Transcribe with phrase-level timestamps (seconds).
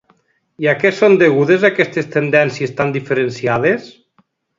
[0.63, 3.93] I a què són degudes aquestes tendències tan diferenciades?